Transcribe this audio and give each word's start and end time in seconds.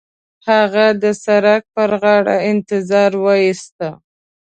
هغه 0.49 0.85
د 1.03 1.05
سړک 1.25 1.61
پر 1.75 1.89
غاړه 2.01 2.35
انتظار 2.51 3.11
وېسته. 3.23 3.89